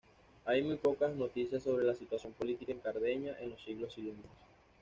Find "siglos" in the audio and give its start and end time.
3.61-3.93